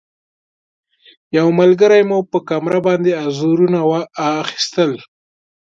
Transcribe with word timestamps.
یو 1.37 1.47
ملګري 1.59 2.01
مو 2.09 2.19
په 2.31 2.39
کامره 2.49 2.79
باندې 2.87 3.17
انځورونه 3.23 3.79
اخیستل. 4.41 4.91